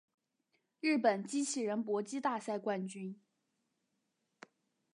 [0.79, 3.21] 日本机器人搏击大赛冠军